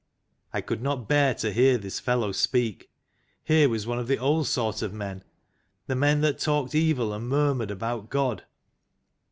[0.51, 2.89] I could not bear to hear this fellow speak.
[3.43, 5.23] Here was one of the old sort of men,
[5.85, 8.41] the men that talked evil, and murmured about God.